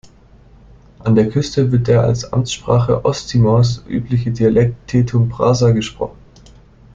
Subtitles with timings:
[1.03, 6.17] An der Küste wird der als Amtssprache Osttimors übliche Dialekt Tetum Prasa gesprochen.